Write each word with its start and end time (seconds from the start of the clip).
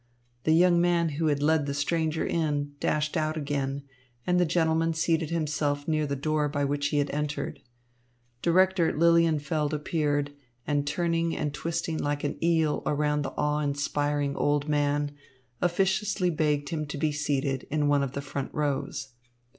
The 0.45 0.53
young 0.53 0.81
man 0.81 1.09
who 1.09 1.27
had 1.27 1.43
led 1.43 1.67
the 1.67 1.75
stranger 1.75 2.25
in, 2.25 2.73
dashed 2.79 3.15
out 3.15 3.37
again, 3.37 3.83
and 4.25 4.39
the 4.39 4.47
gentleman 4.47 4.95
seated 4.95 5.29
himself 5.29 5.87
near 5.87 6.07
the 6.07 6.15
door 6.15 6.49
by 6.49 6.65
which 6.65 6.87
he 6.87 6.97
had 6.97 7.11
entered. 7.11 7.59
Director 8.41 8.91
Lilienfeld 8.91 9.73
appeared 9.73 10.31
and, 10.65 10.87
turning 10.87 11.37
and 11.37 11.53
twisting 11.53 11.99
like 11.99 12.23
an 12.23 12.43
eel 12.43 12.81
around 12.87 13.21
the 13.21 13.33
awe 13.37 13.59
inspiring 13.59 14.35
old 14.35 14.67
man, 14.67 15.11
officiously 15.61 16.31
begged 16.31 16.69
him 16.69 16.87
to 16.87 16.97
be 16.97 17.11
seated 17.11 17.67
in 17.69 17.87
one 17.87 18.01
of 18.01 18.13
the 18.13 18.21
front 18.21 18.51
rows. 18.55 19.09